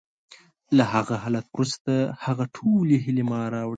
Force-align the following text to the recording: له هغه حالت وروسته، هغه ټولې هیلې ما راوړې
له 0.77 0.83
هغه 0.93 1.15
حالت 1.23 1.45
وروسته، 1.49 1.93
هغه 2.25 2.45
ټولې 2.55 2.95
هیلې 3.05 3.23
ما 3.31 3.39
راوړې 3.53 3.69